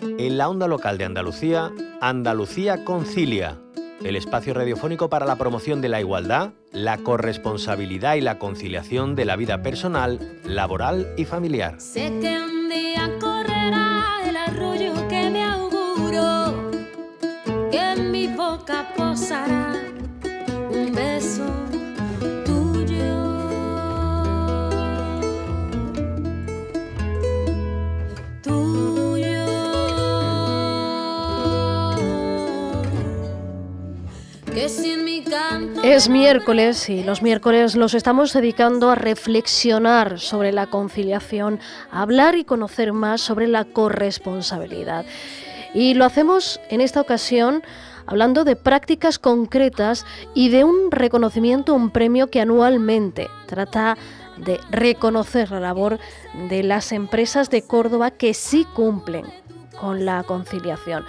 [0.00, 3.58] En la onda local de Andalucía, Andalucía Concilia,
[4.04, 9.24] el espacio radiofónico para la promoción de la igualdad, la corresponsabilidad y la conciliación de
[9.24, 11.80] la vida personal, laboral y familiar.
[11.80, 16.70] Sé que un día correrá el arroyo que me auguro,
[17.72, 19.74] que en mi boca posará
[20.70, 21.67] un beso
[35.84, 41.60] Es miércoles y los miércoles los estamos dedicando a reflexionar sobre la conciliación,
[41.92, 45.06] a hablar y conocer más sobre la corresponsabilidad.
[45.74, 47.62] Y lo hacemos en esta ocasión
[48.06, 53.96] hablando de prácticas concretas y de un reconocimiento, un premio que anualmente trata
[54.38, 56.00] de reconocer la labor
[56.48, 59.24] de las empresas de Córdoba que sí cumplen
[59.78, 61.04] con la conciliación.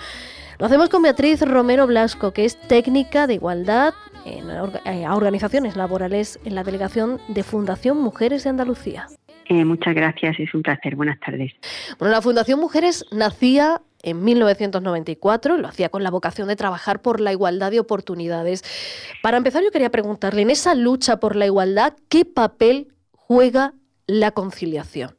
[0.60, 3.94] Lo hacemos con Beatriz Romero Blasco, que es técnica de igualdad
[4.26, 9.08] en eh, organizaciones laborales en la delegación de Fundación Mujeres de Andalucía.
[9.46, 10.98] Eh, muchas gracias, es un placer.
[10.98, 11.54] Buenas tardes.
[11.98, 17.22] Bueno, la Fundación Mujeres nacía en 1994, lo hacía con la vocación de trabajar por
[17.22, 18.66] la igualdad de oportunidades.
[19.24, 23.76] Para empezar, yo quería preguntarle, en esa lucha por la igualdad, ¿qué papel juega
[24.08, 25.19] la conciliación?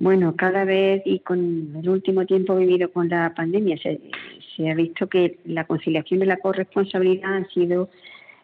[0.00, 5.08] Bueno, cada vez y con el último tiempo vivido con la pandemia se, ha visto
[5.08, 7.90] que la conciliación de la corresponsabilidad han sido,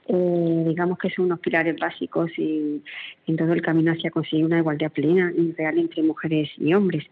[0.09, 2.83] eh, digamos que son unos pilares básicos en,
[3.39, 7.05] todo el camino hacia conseguir una igualdad plena y real entre mujeres y hombres.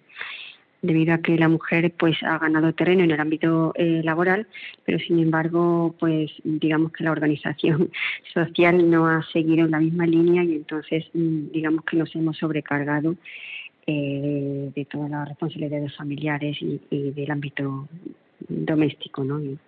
[0.82, 4.48] Debido a que la mujer pues ha ganado terreno en el ámbito eh, laboral,
[4.84, 7.92] pero sin embargo pues digamos que la organización
[8.34, 12.36] social no ha seguido en la misma línea y entonces mm, digamos que nos hemos
[12.38, 13.14] sobrecargado
[13.84, 17.88] eh, de todas las responsabilidades familiares y, del ámbito
[18.48, 19.40] doméstico ¿no?
[19.40, 19.58] y,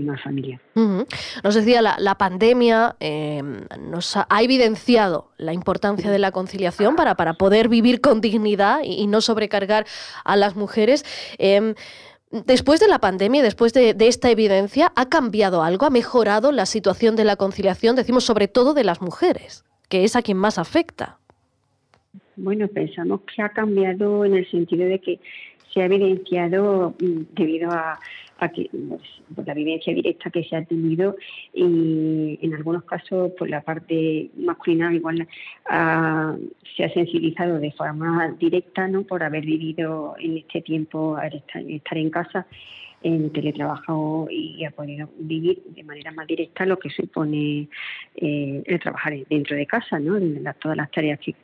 [0.00, 0.60] más familiar.
[0.74, 7.14] Nos decía, la, la pandemia em, nos ha, evidenciado la importancia de la conciliación para,
[7.14, 9.86] para poder vivir con dignidad y, no sobrecargar
[10.24, 11.04] a las mujeres.
[11.38, 11.74] Em,
[12.32, 15.86] después de la pandemia, después de, de, esta evidencia, ¿ha cambiado algo?
[15.86, 17.94] ¿Ha mejorado la situación de la conciliación?
[17.94, 21.19] Decimos sobre todo de las mujeres, que es a quien más afecta.
[22.42, 25.20] Bueno, pensamos que ha cambiado en el sentido de que
[25.72, 27.98] se ha evidenciado mm, debido a,
[28.54, 31.16] que, pues, la vivencia directa que se ha tenido
[31.52, 35.28] y en algunos casos por la parte masculina igual
[36.74, 42.08] se ha sensibilizado de forma directa no por haber vivido en este tiempo estar en
[42.08, 42.46] casa
[43.02, 47.68] en teletrabajo y ha podido vivir de manera más directa lo que supone
[48.16, 50.18] eh, el trabajar dentro de casa, ¿no?
[50.60, 51.34] todas las tareas que,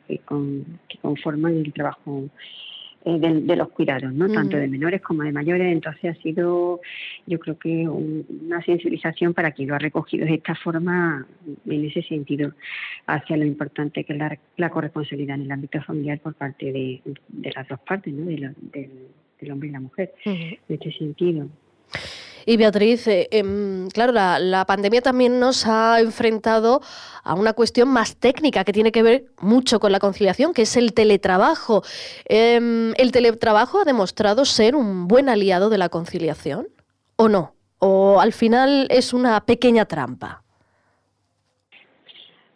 [1.01, 2.29] conforman el trabajo
[3.05, 4.29] eh, de, los cuidados, ¿no?
[4.31, 5.71] tanto de menores como de mayores.
[5.71, 6.81] Entonces ha sido,
[7.25, 11.25] yo creo que una sensibilización para quien lo ha recogido de esta forma,
[11.65, 12.53] en ese sentido,
[13.07, 14.19] hacia lo importante que es
[14.57, 17.01] la, corresponsabilidad en el ámbito familiar por parte de,
[17.55, 18.25] las dos partes, ¿no?
[18.25, 18.91] de, del
[19.51, 21.47] hombre y la mujer, en este sentido.
[22.49, 26.81] Y Beatriz, eh, em, claro, la, pandemia también nos ha enfrentado
[27.25, 30.77] a una cuestión más técnica que tiene que ver mucho con la conciliación, que es
[30.77, 31.83] el teletrabajo.
[32.23, 36.69] Em, ¿El teletrabajo ha demostrado ser un buen aliado de la conciliación
[37.17, 37.53] o no?
[37.79, 40.43] ¿O al final es una pequeña trampa?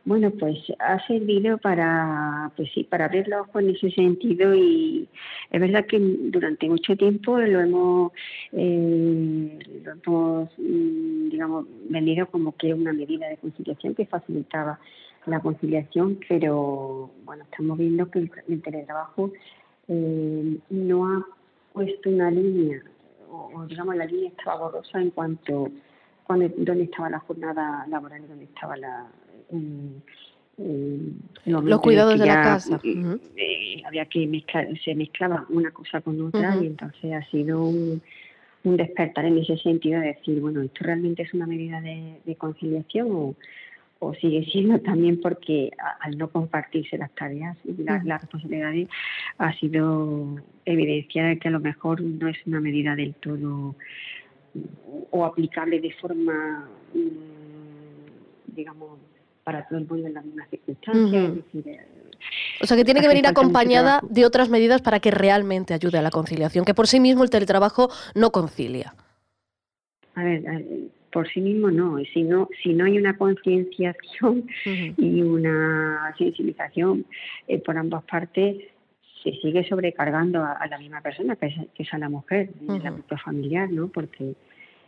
[0.03, 5.07] Bueno, pues ha servido para, pues sí, para abrir los ojos en ese sentido y
[5.51, 8.11] es verdad que durante mucho tiempo lo hemos,
[8.51, 14.79] eh, lo hemos mm, digamos, vendido como que una medida de conciliación que facilitaba
[15.27, 19.31] la conciliación, pero bueno, estamos viendo que el, teletrabajo
[19.87, 21.25] eh, no ha
[21.73, 22.81] puesto una línea,
[23.29, 25.69] o, digamos la línea estaba borrosa en cuanto
[26.23, 29.05] cuando dónde estaba la jornada laboral y dónde estaba la
[31.45, 32.79] los cuidados de la casa.
[32.83, 38.01] Eh, había que mezclar, se mezclaba una cosa con otra y entonces ha sido un,
[38.63, 43.35] despertar en ese sentido de decir, bueno, esto realmente es una medida de, conciliación o,
[43.99, 48.87] o, sigue siendo también porque al no compartirse las tareas y las, responsabilidades
[49.37, 50.35] ha sido
[50.65, 53.75] evidencia de que a lo mejor no es una medida del todo
[55.11, 58.99] o aplicable de forma, mm, digamos,
[59.43, 61.33] para todo el mundo en las mismas circunstancias.
[61.65, 61.79] Eh,
[62.61, 66.01] o sea, que tiene que venir acompañada de otras medidas para que realmente ayude a
[66.01, 68.93] la conciliación, que por sí mismo el teletrabajo no concilia.
[70.15, 70.43] A ver,
[71.11, 71.97] por sí mismo no.
[72.13, 74.47] Si no, si no hay una concienciación
[74.97, 77.05] y una sensibilización
[77.47, 78.57] eh, por ambas partes,
[79.23, 83.19] se sigue sobrecargando a, la misma persona, que es, a la mujer, en la propia
[83.19, 83.87] familiar, ¿no?
[83.87, 84.33] Porque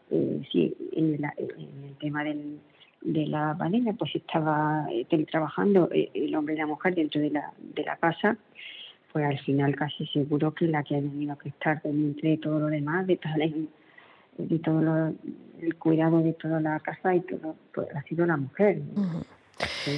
[0.10, 2.60] eh, sí, en, el tema del,
[3.04, 7.32] de la pandemia, pues estaba eh, trabajando eh, el hombre y la mujer dentro de
[7.32, 8.38] la, de la casa,
[9.12, 12.60] pues al final casi seguro que la que ha tenido que estar pendiente de todo
[12.60, 13.34] lo demás, de todo,
[14.38, 15.14] de todo
[15.62, 18.82] el cuidado de toda la casa y todo, pues ha sido la mujer.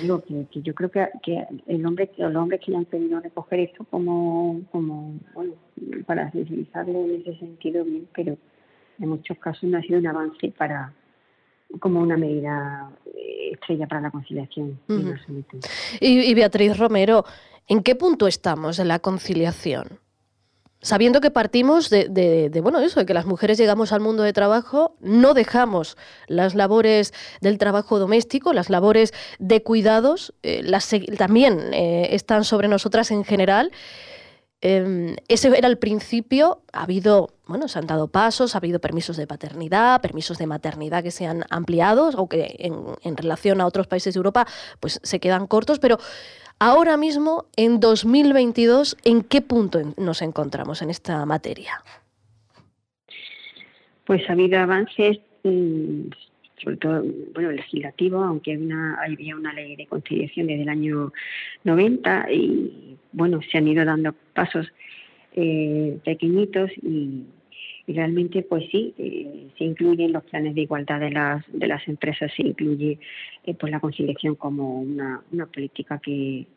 [0.02, 3.86] digo que, yo creo que, que el hombre, los hombres que han querido recoger esto
[3.86, 5.54] como, como bueno,
[6.06, 8.36] para sensibilizarlo en ese sentido bien, pero
[9.00, 10.92] en muchos casos no ha sido un avance para
[11.80, 14.80] como una medida eh, estrella para la conciliación.
[16.00, 17.26] y, Beatriz Romero,
[17.68, 20.00] ¿en qué punto estamos en la conciliación?
[20.82, 24.96] Sabiendo que partimos de, bueno, eso, de que las mujeres llegamos al mundo de trabajo,
[25.00, 25.98] no dejamos
[26.28, 32.68] las labores del trabajo doméstico, las labores de cuidados, eh, las, también eh, están sobre
[32.68, 33.72] nosotras en general.
[34.68, 36.64] Em, ese era el principio.
[36.74, 41.04] Ha habido, bueno, se han dado pasos, ha habido permisos de paternidad, permisos de maternidad
[41.04, 42.74] que se han ampliado, aunque en,
[43.04, 44.48] en relación a otros países de Europa,
[44.80, 46.00] pues se quedan cortos, pero
[46.58, 51.84] ahora mismo, en 2022, ¿en qué punto nos encontramos en esta materia?
[54.06, 55.20] Pues ha habido avances
[56.64, 57.04] sobre todo
[57.34, 61.12] bueno legislativo, aunque había una ley de conciliación desde el año
[61.64, 64.68] 90 y bueno, se han ido dando pasos
[65.34, 67.24] eh, pequeñitos y,
[67.88, 72.32] realmente pues sí, eh, se incluyen los planes de igualdad de las, de las empresas,
[72.36, 72.98] se incluye
[73.46, 76.48] eh, pues la conciliación como una, una política que,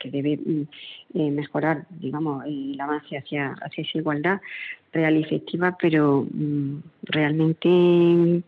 [0.00, 4.40] que debe mm, mejorar, digamos, el avance hacia, hacia esa igualdad
[4.92, 8.42] real y efectiva, pero mm, realmente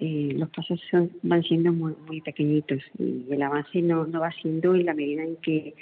[0.00, 0.80] eh, los pasos
[1.22, 5.22] van siendo muy, muy pequeñitos y el avance no, no va siendo en la medida
[5.22, 5.74] en que,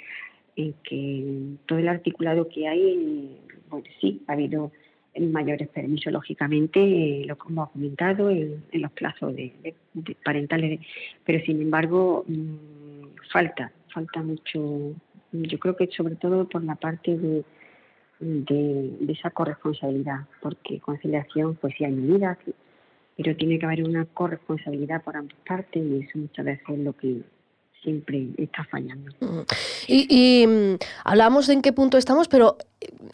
[0.55, 3.37] en que todo el articulado que hay,
[3.69, 4.71] bueno, sí, ha habido
[5.19, 9.75] mayores permisos, lógicamente, eh, lo como ha comentado, en, los plazos de,
[10.23, 10.79] parentales,
[11.25, 14.93] pero sin embargo mm, falta, falta mucho,
[15.31, 17.43] yo creo que sobre todo por la parte de,
[18.19, 22.37] de esa corresponsabilidad, porque conciliación, pues sí hay medidas,
[23.17, 26.93] pero tiene que haber una corresponsabilidad por ambas partes y eso muchas veces es lo
[26.93, 27.21] que
[27.83, 29.11] siempre está fallando.
[29.19, 29.41] Mm.
[29.87, 32.57] Y, mm, hablamos de en qué punto estamos, pero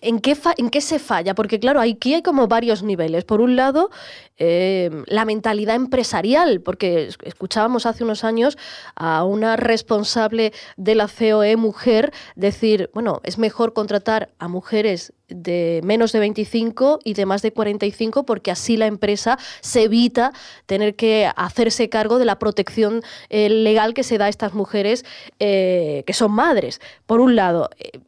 [0.02, 1.36] ¿en qué, ¿en qué se falla?
[1.36, 3.26] Porque claro, aquí hay como varios niveles.
[3.26, 3.90] Por un lado,
[4.38, 8.58] em, la mentalidad empresarial, porque escuchábamos hace unos años
[8.96, 15.82] a una responsable de la COE mujer decir, bueno, es mejor contratar a mujeres de
[15.84, 20.34] menos de 25 y de más de 45 porque así la empresa se evita
[20.66, 25.06] tener que hacerse cargo de la protección eh, legal que se da a estas mujeres
[25.40, 26.82] eh, que son madres.
[27.06, 28.00] Por un lado, eh,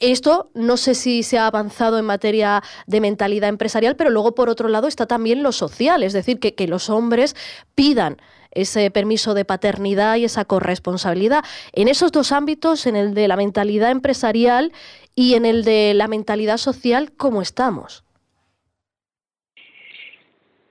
[0.00, 4.48] esto no sé si se ha avanzado en materia de mentalidad empresarial, pero luego por
[4.48, 7.34] otro lado está también lo social, es decir, que, que los hombres
[7.74, 8.16] pidan
[8.56, 11.44] ese permiso de paternidad y esa corresponsabilidad.
[11.72, 14.72] En esos dos ámbitos, en el de la mentalidad empresarial
[15.14, 18.04] y en el de la mentalidad social, ¿cómo estamos?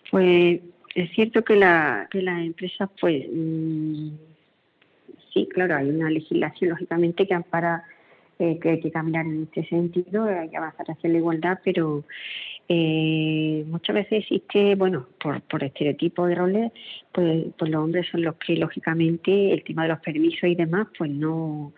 [0.09, 0.61] Pues
[0.95, 4.09] es cierto que la, que la empresa, pues mm,
[5.33, 7.83] sí, claro, hay una legislación lógicamente que ampara
[8.39, 12.03] eh, que hay que caminar en este sentido, hay que avanzar hacia la igualdad, pero
[12.67, 16.71] eh, muchas veces existe, bueno, por, por estereotipos de roles,
[17.11, 20.87] pues, pues los hombres son los que lógicamente el tema de los permisos y demás,
[20.97, 21.73] pues no,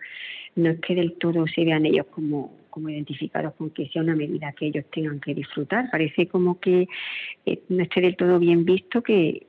[0.56, 4.16] no es que del todo se vean ellos como, como identificados con que sea una
[4.16, 5.90] medida que ellos tengan que disfrutar.
[5.90, 6.88] Parece como que
[7.44, 9.44] eh, no esté del todo bien visto que,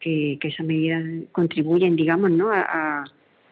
[0.00, 2.50] que, esas medidas contribuyen, digamos, ¿no?
[2.50, 3.04] a,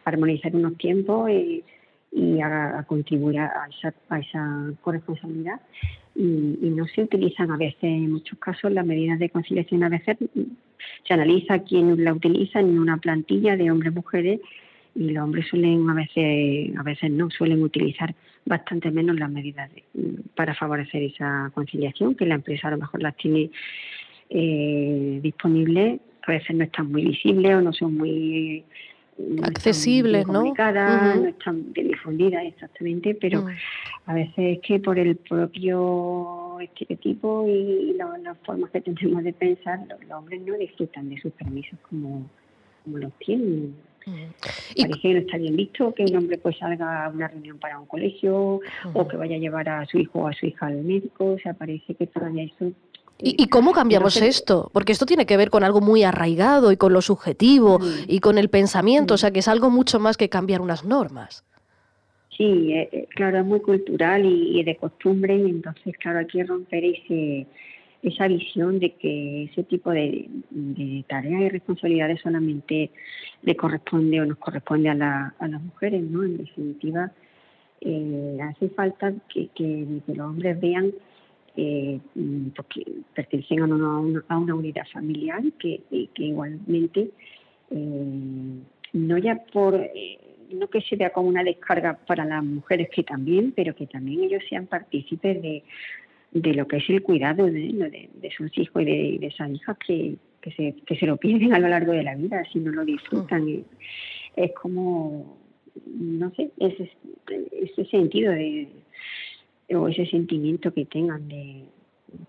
[0.03, 1.63] armonizar unos tiempos y,
[2.11, 5.61] y a, contribuir a esa, a esa corresponsabilidad.
[6.13, 9.89] Y, y, no se utilizan a veces, en muchos casos, las medidas de conciliación a
[9.89, 10.17] veces
[11.07, 14.41] se analiza quién la utiliza en una plantilla de hombres mujeres
[14.95, 18.13] y los hombres suelen a veces, a veces no, suelen utilizar
[18.45, 19.69] bastante menos las medidas
[20.35, 23.51] para favorecer esa conciliación, que la empresa a lo mejor las tiene
[24.29, 28.63] eh, disponibles, a veces no están muy visibles o no son muy
[29.43, 30.43] accesibles, ¿no?
[30.43, 33.49] no están bien difundidas exactamente, pero mm.
[34.07, 39.79] a veces es que por el propio estereotipo y las formas que tenemos de pensar,
[39.87, 42.29] los, hombres no disfrutan de sus permisos como,
[42.83, 43.75] como los tienen.
[44.05, 44.81] Mm.
[44.81, 47.79] Parece que no está bien visto que un hombre pues salga a una reunión para
[47.79, 48.59] un colegio
[48.93, 51.37] o que vaya a llevar a su hijo o a su hija al médico, o
[51.37, 52.71] sea, parece que todavía eso
[53.23, 54.69] ¿Y, cómo cambiamos esto?
[54.73, 58.37] Porque esto tiene que ver con algo muy arraigado y con lo subjetivo y con
[58.37, 61.45] el pensamiento, o sea que es algo mucho más que cambiar unas normas.
[62.35, 66.43] Sí, eh, eh, claro, es muy cultural y, de costumbre y entonces, claro, hay que
[66.43, 67.45] romper ese,
[68.01, 70.27] esa visión de que ese tipo de,
[71.07, 72.89] tareas y responsabilidades solamente
[73.43, 76.23] le corresponde o nos corresponde a, la, a las mujeres, ¿no?
[76.23, 77.11] En definitiva,
[77.81, 80.91] eh, hace falta que, que, los hombres vean
[81.55, 81.99] eh,
[82.55, 87.09] porque pertenecen a una, a una unidad familiar que, que igualmente
[87.69, 88.59] eh,
[88.93, 90.19] no ya por eh,
[90.53, 94.23] no que se vea como una descarga para las mujeres que también, pero que también
[94.23, 95.63] ellos sean partícipes de,
[96.31, 99.77] de lo que es el cuidado de, de, sus hijos y de, de esas hijas
[99.85, 102.71] que, que, se, que se lo pierden a lo largo de la vida si no
[102.71, 103.63] lo disfrutan.
[104.35, 105.37] Es como,
[105.85, 106.91] no sé, ese,
[107.51, 108.67] ese sentido de,
[109.75, 111.65] o ese sentimiento que tengan de,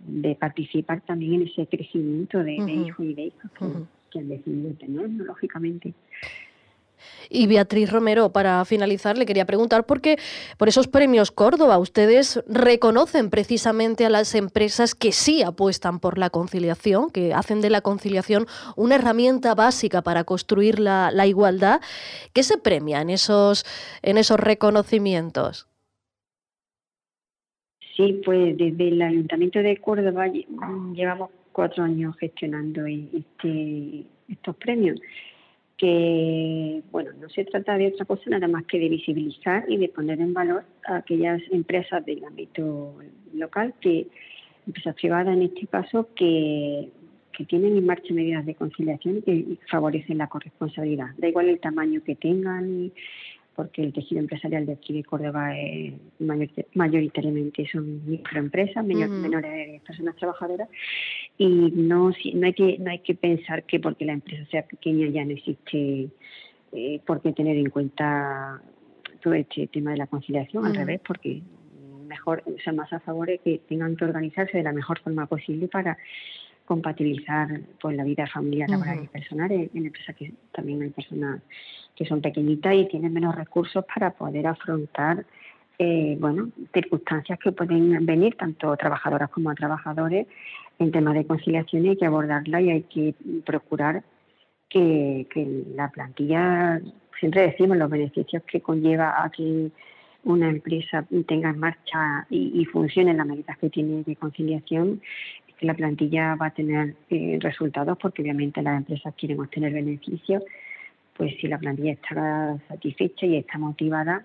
[0.01, 3.51] de participar también en ese crecimiento de, hijos y de hijas
[4.11, 5.95] que, han decidido tener, lógicamente.
[7.29, 10.19] Y Beatriz Romero, para finalizar, le quería preguntar por qué
[10.59, 16.31] por esos premios Córdoba ustedes reconocen precisamente a las empresas que sí apuestan por la
[16.31, 18.47] conciliación, que hacen de la conciliación
[18.77, 21.81] una herramienta básica para construir la, la igualdad.
[22.35, 23.65] ¿Qué se premia en esos,
[24.03, 25.72] en esos reconocimientos?
[27.97, 34.99] Sí, pues desde el Ayuntamiento de Córdoba llevamos cuatro años gestionando este, estos premios
[35.77, 39.89] que, bueno, no se trata de otra cosa nada más que de visibilizar y de
[39.89, 42.95] poner en valor a aquellas empresas del ámbito
[43.35, 44.07] local, que
[44.65, 46.89] empresas privadas en este caso, que,
[47.33, 51.09] que tienen en marcha medidas de conciliación y que favorecen la corresponsabilidad.
[51.19, 52.93] Da igual el tamaño que tengan,
[53.55, 55.95] porque el tejido empresarial de aquí de Córdoba es
[56.75, 60.69] mayoritariamente son microempresas, menores de personas trabajadoras,
[61.39, 65.09] y no, no, hay que, no hay que pensar que porque la empresa sea pequeña
[65.09, 66.09] ya no existe
[66.73, 68.63] eh, por qué tener en cuenta
[69.23, 71.43] todo este tema de la conciliación, al revés, porque
[72.07, 75.27] mejor, o sea, más a favor de que tengan que organizarse de la mejor forma
[75.27, 75.97] posible para
[76.65, 81.43] compatibilizar pues la vida familiar, laboral y personal en, empresas que también hay personas
[81.95, 85.25] que son pequeñitas y tienen menos recursos para poder afrontar
[85.79, 90.27] eh, bueno circunstancias que pueden venir tanto trabajadoras como a trabajadores
[90.79, 93.15] en temas de conciliación y hay que abordarla y hay que
[93.45, 94.03] procurar
[94.69, 95.27] que,
[95.77, 96.81] la plantilla
[97.19, 99.71] siempre decimos los beneficios que conlleva a que
[100.25, 105.01] una empresa tenga en marcha y, y funcione en las medidas que tiene de conciliación
[105.67, 110.43] la plantilla va a tener eh, resultados porque obviamente las empresas quieren obtener beneficios,
[111.17, 114.25] pues si la plantilla está satisfecha y está motivada,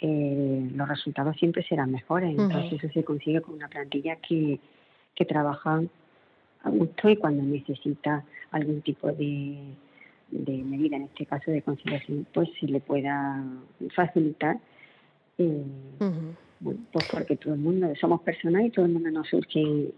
[0.00, 2.30] eh, los resultados siempre serán mejores.
[2.30, 4.58] Entonces eso se consigue con una plantilla que,
[5.14, 5.82] que trabaja
[6.62, 9.56] a gusto y cuando necesita algún tipo de,
[10.30, 13.42] de medida, en este caso de conciliación, pues se le pueda
[13.94, 14.58] facilitar.
[15.38, 15.64] Eh,
[16.60, 19.92] bueno, pues porque todo el mundo somos personas y todo el mundo nos surge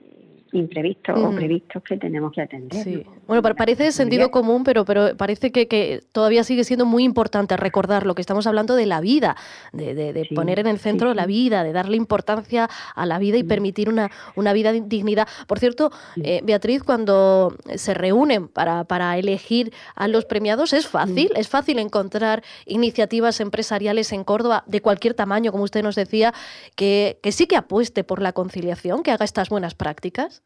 [0.53, 2.85] imprevistos o previstos que tenemos que atender.
[2.85, 3.07] Sí.
[3.27, 7.57] Bueno, parece de sentido común, pero, pero parece que, que, todavía sigue siendo muy importante
[7.57, 9.37] recordar lo que estamos hablando de la vida,
[9.73, 13.45] de, de, poner en el centro la vida, de darle importancia a la vida y
[13.45, 15.27] permitir una, una vida dignidad.
[15.47, 15.91] Por cierto,
[16.23, 21.31] eh, Beatriz, cuando se reúnen para, para elegir a los premiados, ¿es fácil?
[21.35, 26.35] ¿Es fácil encontrar iniciativas empresariales en Córdoba de cualquier tamaño, como usted nos decía,
[26.77, 30.42] que, que sí que apueste por la conciliación, que haga estas buenas prácticas?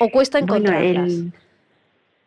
[0.00, 1.12] ¿O, cuesta encontrarlas?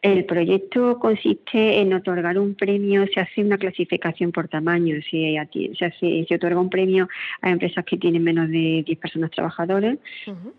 [0.01, 5.35] el, proyecto consiste en otorgar un premio, se hace una clasificación por tamaño, se,
[5.99, 7.09] se, se otorga un premio
[7.41, 9.97] a empresas que tienen menos de 10 personas trabajadoras,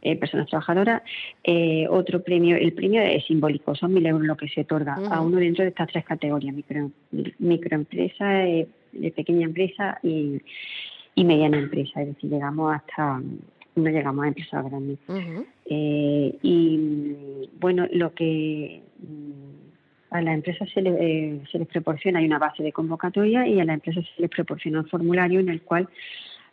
[0.03, 1.03] eh, personas trabajadoras,
[1.43, 5.21] eh, otro premio, el premio es simbólico, son mil euros lo que se otorga a
[5.21, 6.91] uno dentro de estas tres categorías, micro,
[7.39, 8.69] microempresa, eh,
[9.17, 10.41] pequeña empresa y,
[11.15, 13.21] y mediana empresa, es decir, llegamos hasta
[13.77, 14.99] no llegamos a empresas grandes.
[15.67, 22.19] eh, y bueno, lo que mm, a la empresa se, le, eh, se les proporciona,
[22.19, 25.49] hay una base de convocatoria y a la empresa se les proporciona un formulario en
[25.49, 25.89] el cual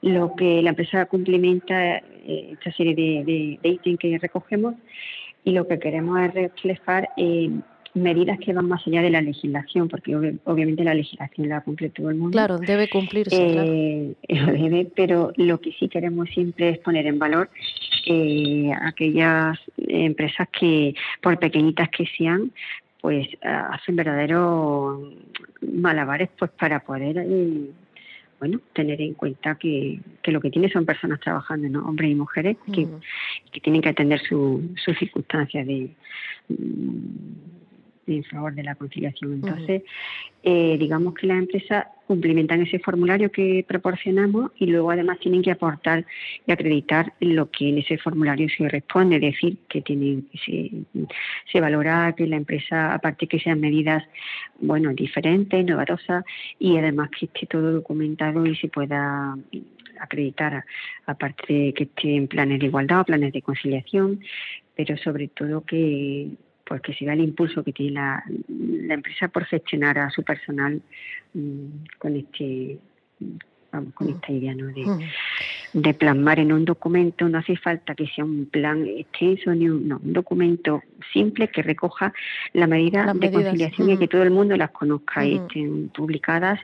[0.02, 4.76] lo que la empresa cumplimenta eh, esta serie de, de, ítems que recogemos
[5.44, 7.10] y lo que queremos es reflejar
[7.98, 12.10] medidas que van más allá de la legislación, porque obviamente la legislación la cumple todo
[12.10, 12.32] el mundo.
[12.32, 13.36] Claro, debe cumplirse.
[13.36, 17.50] Eh, debe, pero lo que sí queremos siempre es poner en valor
[18.06, 22.52] eh, aquellas empresas que, por pequeñitas que sean,
[23.02, 25.14] pues hacen verdaderos
[25.62, 27.70] malabares pues para poder eh,
[28.40, 32.16] bueno tener en cuenta que, que, lo que tiene son personas trabajando no hombres y
[32.16, 32.88] mujeres que,
[33.52, 34.62] que tienen que atender sus
[34.98, 35.92] circunstancias de
[38.08, 39.34] en favor de la conciliación.
[39.34, 39.84] Entonces,
[40.44, 45.52] eh, digamos que las empresas cumplimentan ese formulario que proporcionamos y luego además tienen que
[45.52, 46.06] aportar
[46.46, 50.72] y acreditar lo que en ese formulario se responde, es decir, que tienen se,
[51.52, 54.04] se valora que la empresa, aparte que sean medidas
[54.60, 56.24] bueno diferentes, novedosas
[56.60, 59.38] y además que esté todo documentado y se pueda
[60.00, 60.64] acreditar,
[61.06, 64.22] aparte de que esté en planes de igualdad o planes de conciliación,
[64.76, 66.30] pero sobre todo que
[66.68, 70.82] pues que siga el impulso que tiene la, la empresa por gestionar a su personal
[71.34, 72.78] mm, con este
[73.72, 74.68] vamos con esta idea ¿no?
[74.68, 75.10] de,
[75.74, 79.88] de plasmar en un documento, no hace falta que sea un plan extenso ni un,
[79.88, 80.82] no, un documento
[81.14, 82.14] simple que recoja
[82.54, 86.60] la medida Las de conciliación y que todo el mundo las conozca y estén publicadas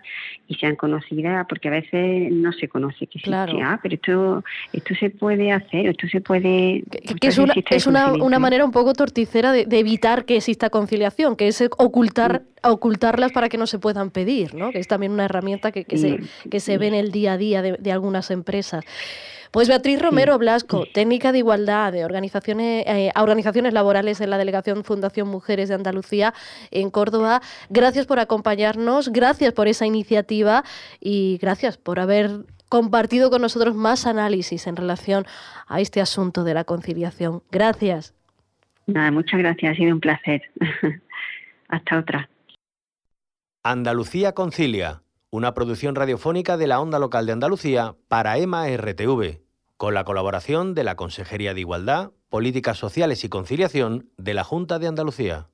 [0.47, 3.29] y sean conocidas, porque a veces no se conoce que existe.
[3.29, 3.57] Claro.
[3.63, 6.83] Ah, pero esto esto se puede hacer, esto se puede...
[6.89, 10.37] Que, que es una, es una, una manera un poco torticera de, de evitar que
[10.37, 14.71] exista conciliación, que es ocultar, ocultarlas para que no se puedan pedir, ¿no?
[14.71, 17.37] Que es también una herramienta que, que se, que se ve en el día a
[17.37, 18.83] día de, de algunas empresas.
[19.53, 24.39] Pues Beatriz Romero Blasco, técnica de igualdad de organizaciones, eh, a organizaciones laborales en la
[24.39, 26.33] Delegación Fundación Mujeres de Andalucía
[26.72, 27.39] en Córdoba.
[27.69, 30.63] Gracias por acompañarnos, gracias por esa iniciativa
[31.00, 32.31] y gracias por haber
[32.67, 35.27] compartido con nosotros más análisis en relación
[35.67, 37.43] a este asunto de la conciliación.
[37.51, 38.15] Gracias.
[38.88, 40.41] Nada, muchas gracias, ha sido un placer.
[41.67, 42.27] Hasta otra.
[43.62, 49.42] Andalucía Concilia, una producción radiofónica de la Onda Local de Andalucía para EMA RTV,
[49.83, 54.79] con la colaboración de la Consejería de Igualdad, Políticas Sociales y Conciliación de la Junta
[54.79, 55.49] de Andalucía.